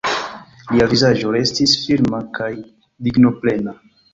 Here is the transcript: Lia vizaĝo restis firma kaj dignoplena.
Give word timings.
Lia 0.69 0.87
vizaĝo 0.93 1.35
restis 1.35 1.75
firma 1.83 2.25
kaj 2.39 2.51
dignoplena. 3.09 3.79